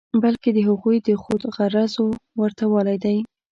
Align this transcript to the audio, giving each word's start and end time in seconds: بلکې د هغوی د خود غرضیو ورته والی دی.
بلکې 0.23 0.49
د 0.53 0.59
هغوی 0.69 0.97
د 1.07 1.09
خود 1.21 1.41
غرضیو 1.55 2.07
ورته 2.41 2.65
والی 2.73 2.97
دی. 3.03 3.17